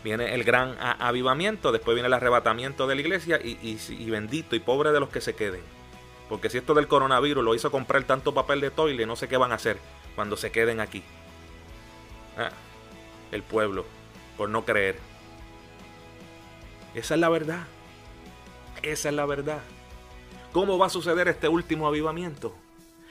[0.02, 4.92] Viene el gran avivamiento, después viene el arrebatamiento de la iglesia y, bendito y pobre
[4.92, 5.60] de los que se queden.
[6.28, 9.36] Porque si esto del coronavirus lo hizo comprar tanto papel de toile, no sé qué
[9.36, 9.76] van a hacer
[10.14, 11.02] cuando se queden aquí.
[12.36, 12.50] Ah,
[13.32, 13.84] el pueblo,
[14.36, 14.96] por no creer.
[16.94, 17.66] Esa es la verdad.
[18.82, 19.60] Esa es la verdad.
[20.52, 22.56] ¿Cómo va a suceder este último avivamiento?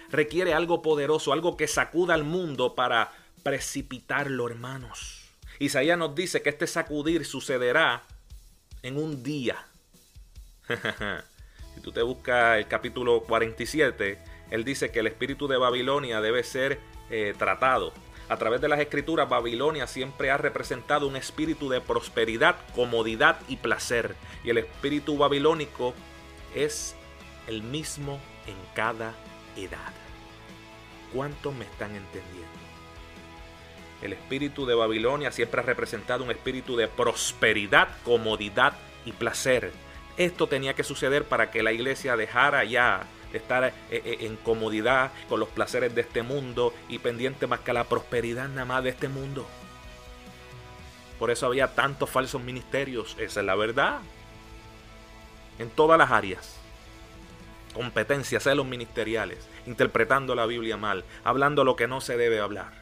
[0.10, 5.30] Requiere algo poderoso, algo que sacuda al mundo para precipitarlo, hermanos.
[5.60, 8.04] Isaías nos dice que este sacudir sucederá
[8.82, 9.66] en un día.
[11.76, 14.18] si tú te buscas el capítulo 47,
[14.52, 16.80] él dice que el espíritu de Babilonia debe ser
[17.10, 17.94] eh, tratado.
[18.30, 23.58] A través de las escrituras, Babilonia siempre ha representado un espíritu de prosperidad, comodidad y
[23.58, 24.16] placer.
[24.44, 25.96] Y el espíritu babilónico
[26.54, 26.96] es
[27.48, 29.16] el mismo en cada
[29.58, 29.94] edad.
[31.12, 32.48] ¿Cuántos me están entendiendo?
[34.04, 38.74] El espíritu de Babilonia siempre ha representado un espíritu de prosperidad, comodidad
[39.06, 39.72] y placer.
[40.18, 45.12] Esto tenía que suceder para que la iglesia dejara ya estar eh, eh, en comodidad
[45.28, 48.84] con los placeres de este mundo y pendiente más que a la prosperidad nada más
[48.84, 49.48] de este mundo.
[51.18, 54.00] Por eso había tantos falsos ministerios, esa es la verdad.
[55.60, 56.56] En todas las áreas.
[57.74, 62.79] Competencias, celos ministeriales, interpretando la Biblia mal, hablando lo que no se debe hablar.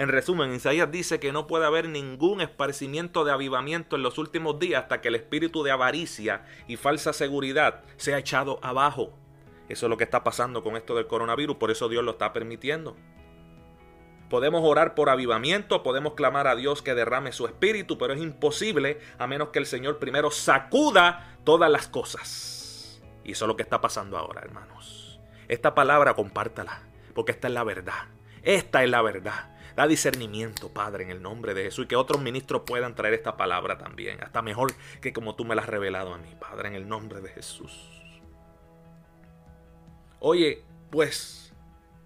[0.00, 4.58] En resumen, Isaías dice que no puede haber ningún esparcimiento de avivamiento en los últimos
[4.58, 9.12] días hasta que el espíritu de avaricia y falsa seguridad sea echado abajo.
[9.68, 12.32] Eso es lo que está pasando con esto del coronavirus, por eso Dios lo está
[12.32, 12.96] permitiendo.
[14.30, 19.00] Podemos orar por avivamiento, podemos clamar a Dios que derrame su espíritu, pero es imposible
[19.18, 23.02] a menos que el Señor primero sacuda todas las cosas.
[23.22, 25.20] Y eso es lo que está pasando ahora, hermanos.
[25.46, 28.08] Esta palabra compártala, porque esta es la verdad.
[28.42, 29.59] Esta es la verdad.
[29.80, 31.86] Da discernimiento, Padre, en el nombre de Jesús.
[31.86, 34.22] Y que otros ministros puedan traer esta palabra también.
[34.22, 37.22] Hasta mejor que como tú me la has revelado a mí, Padre, en el nombre
[37.22, 37.88] de Jesús.
[40.18, 41.54] Oye, pues,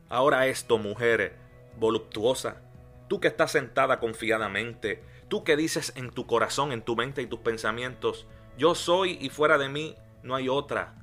[0.08, 1.37] ahora esto, mujer
[1.76, 2.62] voluptuosa,
[3.08, 7.26] tú que estás sentada confiadamente, tú que dices en tu corazón, en tu mente y
[7.26, 10.94] tus pensamientos, yo soy y fuera de mí no hay otra.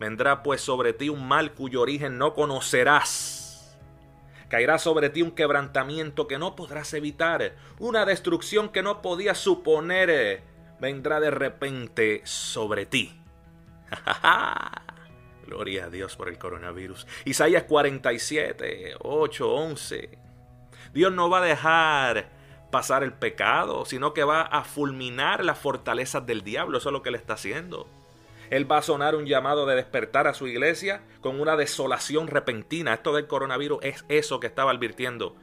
[0.00, 3.35] Vendrá pues sobre ti un mal cuyo origen no conocerás
[4.48, 10.42] Caerá sobre ti un quebrantamiento que no podrás evitar, una destrucción que no podías suponer.
[10.80, 13.20] Vendrá de repente sobre ti.
[15.46, 17.06] Gloria a Dios por el coronavirus.
[17.24, 20.18] Isaías 47, 8, 11.
[20.92, 22.30] Dios no va a dejar
[22.70, 26.78] pasar el pecado, sino que va a fulminar las fortalezas del diablo.
[26.78, 27.88] Eso es lo que le está haciendo.
[28.50, 32.94] Él va a sonar un llamado de despertar a su iglesia con una desolación repentina.
[32.94, 35.36] Esto del coronavirus es eso que estaba advirtiendo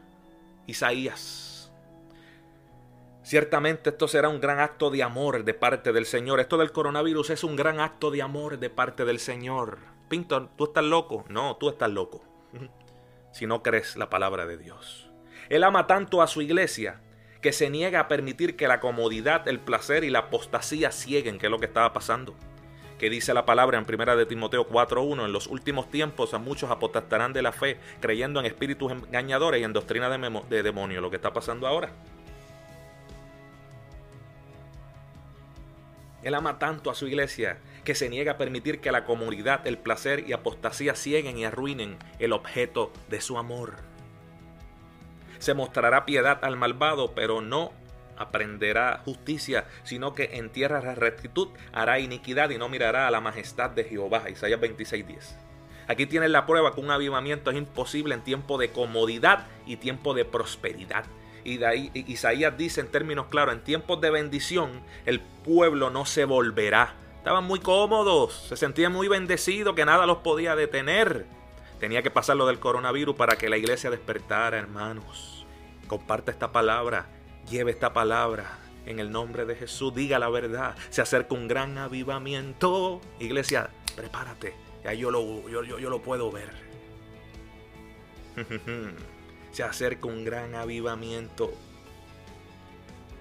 [0.67, 1.71] Isaías.
[3.23, 6.39] Ciertamente esto será un gran acto de amor de parte del Señor.
[6.39, 9.79] Esto del coronavirus es un gran acto de amor de parte del Señor.
[10.09, 11.25] Pinto, ¿tú estás loco?
[11.29, 12.23] No, tú estás loco.
[13.31, 15.09] Si no crees la palabra de Dios.
[15.49, 17.01] Él ama tanto a su iglesia
[17.41, 21.47] que se niega a permitir que la comodidad, el placer y la apostasía cieguen, que
[21.47, 22.35] es lo que estaba pasando
[23.03, 26.71] que dice la palabra en primera de Timoteo 4.1, en los últimos tiempos a muchos
[26.71, 31.09] apostarán de la fe, creyendo en espíritus engañadores y en doctrina de, de demonio, lo
[31.09, 31.91] que está pasando ahora.
[36.23, 39.77] Él ama tanto a su iglesia que se niega a permitir que la comunidad, el
[39.77, 43.79] placer y apostasía cieguen y arruinen el objeto de su amor.
[45.39, 47.73] Se mostrará piedad al malvado, pero no
[48.23, 53.69] aprenderá justicia, sino que en tierra rectitud hará iniquidad y no mirará a la majestad
[53.69, 54.29] de Jehová.
[54.29, 55.37] Isaías 26:10.
[55.87, 60.13] Aquí tienes la prueba que un avivamiento es imposible en tiempo de comodidad y tiempo
[60.13, 61.05] de prosperidad.
[61.43, 66.25] Y ahí Isaías dice en términos claros, en tiempos de bendición el pueblo no se
[66.25, 66.95] volverá.
[67.17, 71.25] Estaban muy cómodos, se sentían muy bendecidos, que nada los podía detener.
[71.79, 75.45] Tenía que pasar lo del coronavirus para que la iglesia despertara, hermanos.
[75.87, 77.07] Comparte esta palabra
[77.49, 79.93] Lleve esta palabra en el nombre de Jesús.
[79.93, 80.75] Diga la verdad.
[80.89, 83.01] Se acerca un gran avivamiento.
[83.19, 84.53] Iglesia, prepárate.
[84.83, 86.49] Ya yo lo, yo, yo, lo puedo ver.
[89.51, 91.53] Se acerca un gran avivamiento.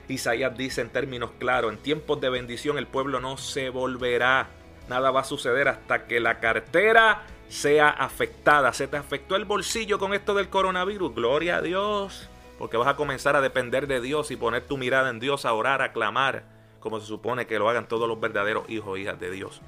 [0.08, 4.48] Isaías dice en términos claros, en tiempos de bendición el pueblo no se volverá.
[4.88, 8.72] Nada va a suceder hasta que la cartera sea afectada.
[8.72, 11.14] ¿Se te afectó el bolsillo con esto del coronavirus?
[11.14, 12.30] Gloria a Dios
[12.62, 15.52] porque vas a comenzar a depender de Dios y poner tu mirada en Dios, a
[15.52, 16.44] orar, a clamar,
[16.78, 19.60] como se supone que lo hagan todos los verdaderos hijos e hijas de Dios.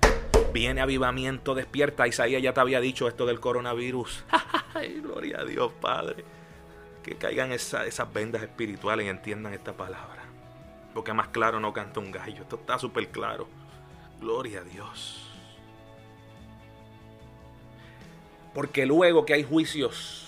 [0.52, 2.06] Viene avivamiento, despierta.
[2.06, 4.24] Isaías ya te había dicho esto del coronavirus.
[5.02, 6.24] Gloria a Dios, Padre.
[7.02, 10.22] Que caigan esas vendas espirituales y entiendan esta palabra.
[10.94, 12.42] Porque más claro no canta un gallo.
[12.42, 13.48] Esto está súper claro.
[14.20, 15.32] Gloria a Dios.
[18.54, 20.23] Porque luego que hay juicios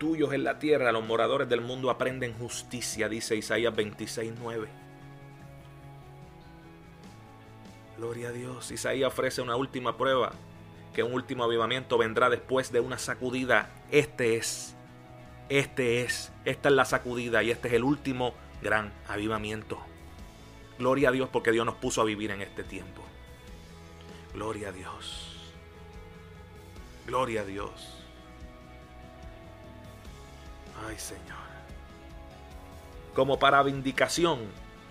[0.00, 4.68] tuyos en la tierra, los moradores del mundo aprenden justicia, dice Isaías 26, 9.
[7.98, 8.70] Gloria a Dios.
[8.70, 10.32] Isaías ofrece una última prueba,
[10.94, 13.68] que un último avivamiento vendrá después de una sacudida.
[13.90, 14.74] Este es,
[15.50, 18.32] este es, esta es la sacudida y este es el último
[18.62, 19.78] gran avivamiento.
[20.78, 23.02] Gloria a Dios porque Dios nos puso a vivir en este tiempo.
[24.32, 25.52] Gloria a Dios.
[27.06, 27.99] Gloria a Dios.
[30.86, 31.38] Ay Señor.
[33.14, 34.38] Como para vindicación,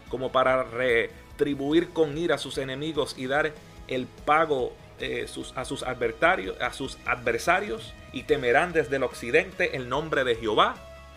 [0.09, 3.53] como para retribuir con ira a sus enemigos y dar
[3.87, 9.87] el pago eh, a, sus adversarios, a sus adversarios y temerán desde el occidente el
[9.87, 10.75] nombre de Jehová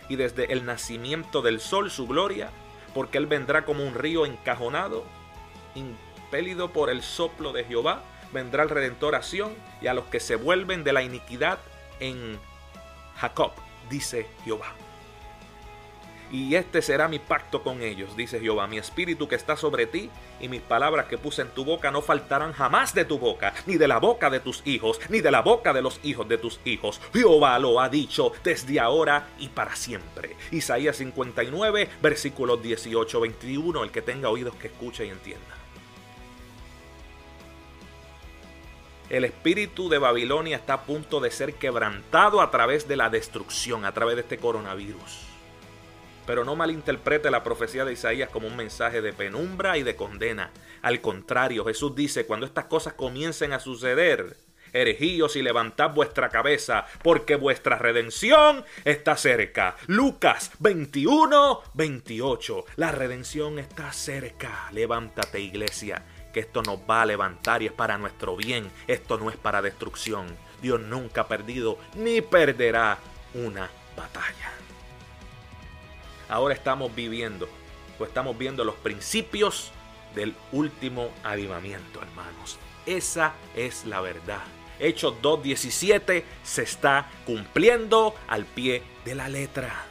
[0.09, 2.49] y desde el nacimiento del sol su gloria,
[2.93, 5.03] porque él vendrá como un río encajonado,
[5.75, 9.21] impelido por el soplo de Jehová, vendrá el redentor a
[9.81, 11.59] y a los que se vuelven de la iniquidad
[11.99, 12.39] en
[13.17, 13.51] Jacob
[13.93, 14.73] dice Jehová.
[16.31, 18.65] Y este será mi pacto con ellos, dice Jehová.
[18.65, 22.01] Mi espíritu que está sobre ti y mis palabras que puse en tu boca no
[22.01, 25.43] faltarán jamás de tu boca, ni de la boca de tus hijos, ni de la
[25.43, 26.99] boca de los hijos de tus hijos.
[27.13, 30.35] Jehová lo ha dicho desde ahora y para siempre.
[30.49, 33.83] Isaías 59, versículos 18, 21.
[33.83, 35.62] El que tenga oídos que escuche y entienda.
[39.09, 43.83] El espíritu de Babilonia está a punto de ser quebrantado a través de la destrucción,
[43.83, 45.19] a través de este coronavirus.
[46.25, 50.51] Pero no malinterprete la profecía de Isaías como un mensaje de penumbra y de condena.
[50.81, 54.37] Al contrario, Jesús dice, cuando estas cosas comiencen a suceder,
[54.71, 59.75] herejíos y levantad vuestra cabeza, porque vuestra redención está cerca.
[59.87, 62.65] Lucas 21, 28.
[62.77, 64.69] La redención está cerca.
[64.71, 66.03] Levántate, iglesia
[66.33, 68.69] que esto nos va a levantar y es para nuestro bien.
[68.87, 70.35] Esto no es para destrucción.
[70.61, 72.97] Dios nunca ha perdido ni perderá
[73.33, 74.51] una batalla.
[76.27, 77.47] Ahora estamos viviendo
[77.99, 79.71] o estamos viendo los principios
[80.15, 82.57] del último avivamiento, hermanos.
[82.85, 84.41] Esa es la verdad.
[84.79, 89.85] Hechos 2.17 se está cumpliendo al pie de la letra.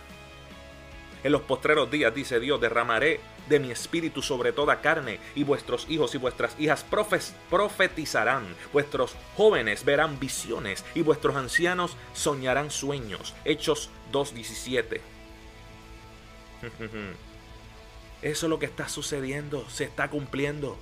[1.23, 5.87] En los postreros días, dice Dios, derramaré de mi espíritu sobre toda carne, y vuestros
[5.89, 6.85] hijos y vuestras hijas
[7.51, 13.35] profetizarán, vuestros jóvenes verán visiones, y vuestros ancianos soñarán sueños.
[13.45, 15.01] Hechos 2.17.
[18.23, 20.79] Eso es lo que está sucediendo, se está cumpliendo.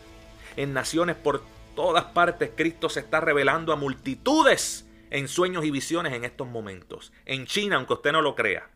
[0.57, 1.43] En naciones por
[1.75, 7.13] todas partes, Cristo se está revelando a multitudes en sueños y visiones en estos momentos.
[7.25, 8.69] En China, aunque usted no lo crea.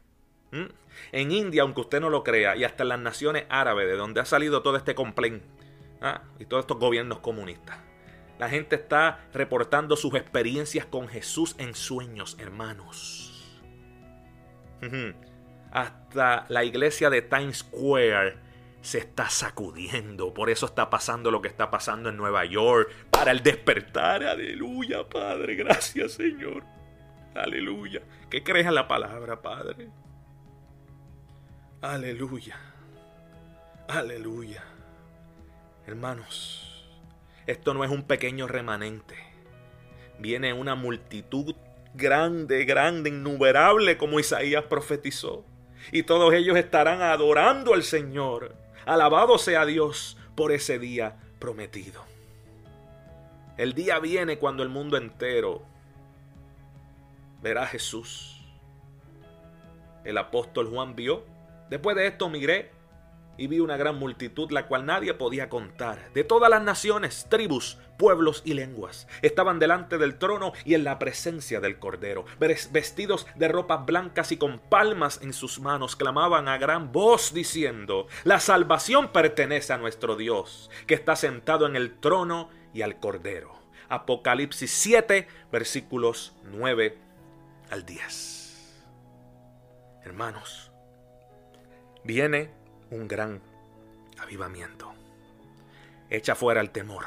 [1.13, 4.21] En India, aunque usted no lo crea, y hasta en las naciones árabes, de donde
[4.21, 5.43] ha salido todo este complaint
[6.01, 6.23] ¿ah?
[6.39, 7.79] y todos estos gobiernos comunistas.
[8.39, 13.31] La gente está reportando sus experiencias con Jesús en sueños, hermanos.
[15.71, 18.37] Hasta la iglesia de Times Square
[18.83, 20.35] se está sacudiendo.
[20.35, 22.91] Por eso está pasando lo que está pasando en Nueva York.
[23.11, 24.23] Para el despertar.
[24.25, 25.55] Aleluya, Padre.
[25.55, 26.65] Gracias, Señor.
[27.35, 28.03] Aleluya.
[28.29, 29.89] ¿Qué crees en la palabra, Padre?
[31.85, 32.57] Aleluya.
[33.89, 34.65] Aleluya.
[35.87, 36.83] Hermanos,
[37.47, 39.17] esto no es un pequeño remanente.
[40.19, 41.55] Viene una multitud
[41.93, 45.45] grande, grande, innumerable, como Isaías profetizó.
[45.93, 48.57] Y todos ellos estarán adorando al Señor.
[48.87, 52.03] Alabado sea Dios por ese día prometido.
[53.59, 55.61] El día viene cuando el mundo entero
[57.43, 58.43] verá a Jesús.
[60.03, 61.34] El apóstol Juan vio
[61.75, 62.71] Después de esto miré
[63.37, 67.79] y vi una gran multitud, la cual nadie podía contar, de todas las naciones, tribus,
[67.99, 69.09] pueblos y lenguas.
[69.23, 74.37] Estaban delante del trono y en la presencia del Cordero, vestidos de ropas blancas y
[74.37, 80.15] con palmas en sus manos, clamaban a gran voz diciendo, La salvación pertenece a nuestro
[80.15, 83.53] Dios, que está sentado en el trono y al Cordero.
[83.89, 86.97] Apocalipsis 7, versículos 9
[87.69, 88.85] al 10.
[90.05, 90.71] Hermanos,
[92.05, 92.51] viene
[92.91, 93.41] un gran
[94.19, 94.93] avivamiento.
[96.11, 97.07] Echa fuera el temor.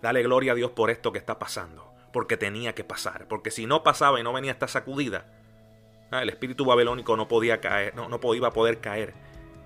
[0.00, 3.66] Dale gloria a Dios por esto que está pasando, porque tenía que pasar, porque si
[3.66, 5.26] no pasaba y no venía esta sacudida,
[6.10, 9.14] ah, el espíritu babilónico no podía caer, no, no podía poder caer,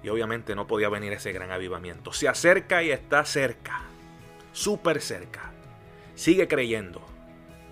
[0.03, 2.12] y obviamente no podía venir ese gran avivamiento.
[2.12, 3.82] Se acerca y está cerca,
[4.53, 5.53] súper cerca.
[6.14, 7.03] Sigue creyendo,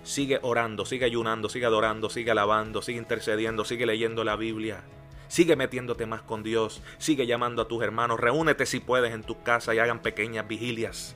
[0.03, 4.83] sigue orando, sigue ayunando, sigue adorando, sigue alabando, sigue intercediendo, sigue leyendo la Biblia
[5.29, 6.81] Sigue metiéndote más con Dios.
[6.97, 8.19] Sigue llamando a tus hermanos.
[8.19, 11.15] Reúnete si puedes en tu casa y hagan pequeñas vigilias.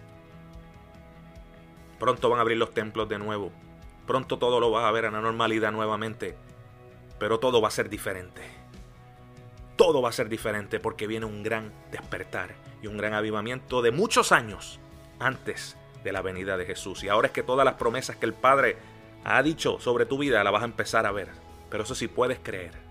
[2.00, 3.52] Pronto van a abrir los templos de nuevo.
[4.06, 6.38] Pronto todo lo vas a ver en la normalidad nuevamente.
[7.18, 8.44] Pero todo va a ser diferente.
[9.76, 12.54] Todo va a ser diferente porque viene un gran despertar
[12.84, 14.80] y un gran avivamiento de muchos años
[15.20, 17.04] antes de la venida de Jesús.
[17.04, 18.78] Y ahora es que todas las promesas que el Padre
[19.24, 21.30] ha dicho sobre tu vida la vas a empezar a ver.
[21.72, 22.83] Pero eso sí puedes creer.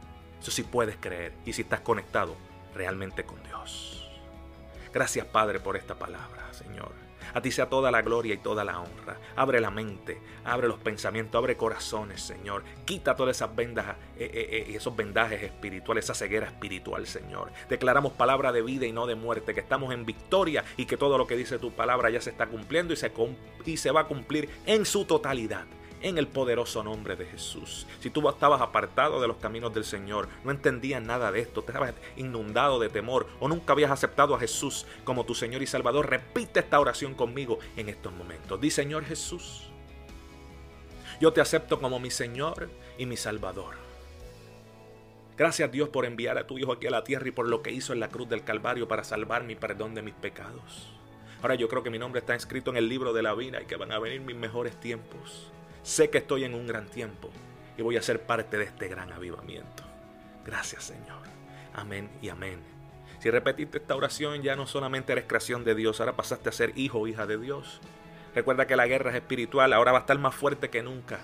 [0.43, 1.33] Eso sí puedes creer.
[1.47, 2.37] Y si estás conectado
[2.75, 4.11] realmente con Dios.
[4.93, 6.91] Gracias Padre por esta palabra, Señor.
[7.33, 9.19] A ti sea toda la gloria y toda la honra.
[9.37, 12.65] Abre la mente, abre los pensamientos, abre corazones, Señor.
[12.85, 13.87] Quita todas esas vendas,
[14.19, 17.53] eh, eh, eh, esos vendajes espirituales, esa ceguera espiritual, Señor.
[17.71, 21.17] Declaramos palabra de vida y no de muerte, que estamos en victoria y que todo
[21.17, 23.13] lo que dice tu palabra ya se está cumpliendo y se,
[23.65, 25.67] y se va a cumplir en su totalidad
[26.03, 27.87] en el poderoso nombre de Jesús.
[28.01, 31.95] Si tú estabas apartado de los caminos del Señor, no entendías nada de esto, estabas
[32.17, 36.61] inundado de temor o nunca habías aceptado a Jesús como tu Señor y Salvador, repite
[36.61, 38.61] esta oración conmigo en estos momentos.
[38.61, 39.71] Di Señor Jesús,
[41.21, 43.77] yo te acepto como mi Señor y mi Salvador.
[45.37, 47.73] Gracias Dios por enviar a tu Hijo aquí a la tierra y por lo que
[47.73, 50.93] hizo en la cruz del Calvario para salvar mi perdón de mis pecados.
[51.41, 53.67] Ahora yo creo que mi nombre está escrito en el libro de la vida y
[53.67, 55.51] que van a venir mis mejores tiempos.
[55.83, 57.31] Sé que estoy en un gran tiempo
[57.77, 59.83] y voy a ser parte de este gran avivamiento.
[60.45, 61.23] Gracias Señor.
[61.75, 62.61] Amén y amén.
[63.19, 66.77] Si repetiste esta oración ya no solamente eres creación de Dios, ahora pasaste a ser
[66.77, 67.81] hijo o hija de Dios.
[68.35, 71.21] Recuerda que la guerra es espiritual, ahora va a estar más fuerte que nunca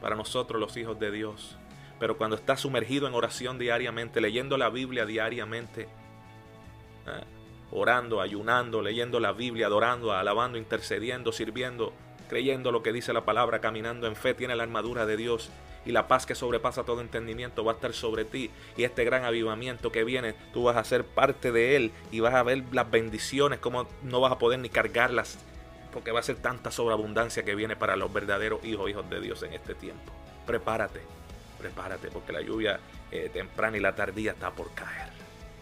[0.00, 1.56] para nosotros los hijos de Dios.
[1.98, 7.24] Pero cuando estás sumergido en oración diariamente, leyendo la Biblia diariamente, ¿eh?
[7.70, 11.92] orando, ayunando, leyendo la Biblia, adorando, alabando, intercediendo, sirviendo,
[12.28, 15.50] creyendo lo que dice la palabra, caminando en fe, tiene la armadura de Dios
[15.86, 18.50] y la paz que sobrepasa todo entendimiento va a estar sobre ti.
[18.76, 22.34] Y este gran avivamiento que viene, tú vas a ser parte de él y vas
[22.34, 25.38] a ver las bendiciones, como no vas a poder ni cargarlas,
[25.92, 29.42] porque va a ser tanta sobreabundancia que viene para los verdaderos hijos, hijos de Dios
[29.42, 30.12] en este tiempo.
[30.46, 31.00] Prepárate,
[31.58, 35.10] prepárate, porque la lluvia eh, temprana y la tardía está por caer.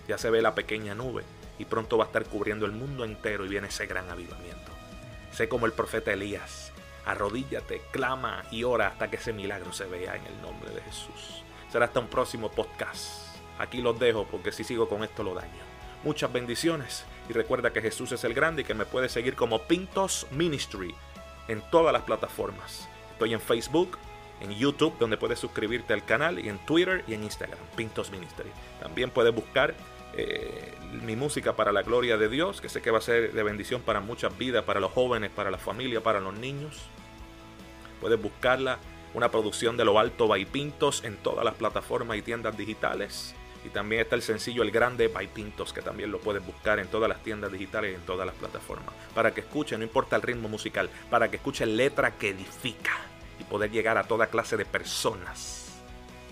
[0.08, 1.22] Ya se ve la pequeña nube
[1.58, 4.81] y pronto va a estar cubriendo el mundo entero y viene ese gran avivamiento.
[5.32, 6.72] Sé como el profeta Elías.
[7.06, 11.42] Arrodíllate, clama y ora hasta que ese milagro se vea en el nombre de Jesús.
[11.70, 13.36] Será hasta un próximo podcast.
[13.58, 15.62] Aquí los dejo porque si sigo con esto lo daño.
[16.04, 19.62] Muchas bendiciones y recuerda que Jesús es el grande y que me puedes seguir como
[19.62, 20.94] Pintos Ministry
[21.48, 22.88] en todas las plataformas.
[23.12, 23.98] Estoy en Facebook,
[24.40, 28.50] en YouTube, donde puedes suscribirte al canal, y en Twitter y en Instagram, Pintos Ministry.
[28.80, 29.74] También puedes buscar
[30.14, 33.42] eh, mi música para la gloria de Dios, que sé que va a ser de
[33.42, 36.82] bendición para muchas vidas, para los jóvenes, para la familia, para los niños.
[38.00, 38.78] Puedes buscarla,
[39.14, 43.34] una producción de lo alto by Pintos en todas las plataformas y tiendas digitales.
[43.64, 46.88] Y también está el sencillo El Grande by Pintos, que también lo puedes buscar en
[46.88, 48.94] todas las tiendas digitales y en todas las plataformas.
[49.14, 52.98] Para que escuchen, no importa el ritmo musical, para que escuchen letra que edifica
[53.38, 55.80] y poder llegar a toda clase de personas.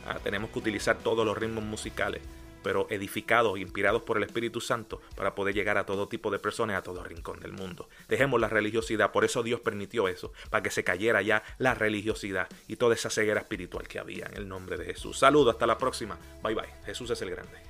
[0.07, 2.23] Ah, tenemos que utilizar todos los ritmos musicales
[2.63, 6.77] pero edificados, inspirados por el Espíritu Santo, para poder llegar a todo tipo de personas,
[6.77, 7.89] a todo rincón del mundo.
[8.09, 12.49] Dejemos la religiosidad, por eso Dios permitió eso, para que se cayera ya la religiosidad
[12.69, 15.19] y toda esa ceguera espiritual que había en el nombre de Jesús.
[15.19, 16.19] Saludos, hasta la próxima.
[16.43, 16.69] Bye bye.
[16.85, 17.70] Jesús es el grande.